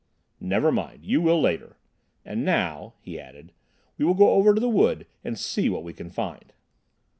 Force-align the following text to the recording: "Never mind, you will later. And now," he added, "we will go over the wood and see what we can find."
"Never 0.39 0.71
mind, 0.71 1.05
you 1.05 1.21
will 1.21 1.39
later. 1.39 1.77
And 2.25 2.43
now," 2.43 2.95
he 3.01 3.19
added, 3.19 3.53
"we 3.99 4.03
will 4.05 4.15
go 4.15 4.31
over 4.31 4.51
the 4.55 4.67
wood 4.67 5.05
and 5.23 5.37
see 5.37 5.69
what 5.69 5.83
we 5.83 5.93
can 5.93 6.09
find." 6.09 6.53